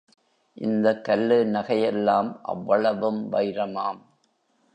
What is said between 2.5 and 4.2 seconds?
அவ்வளவும் வைரமாம்!